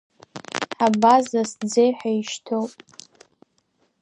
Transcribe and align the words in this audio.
Абазас-ӡе 0.85 1.85
ҳәа 1.97 2.11
ишьҭоуп. 2.19 2.73